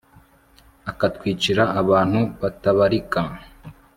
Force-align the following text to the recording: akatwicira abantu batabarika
akatwicira 0.91 1.63
abantu 1.81 2.19
batabarika 2.41 3.21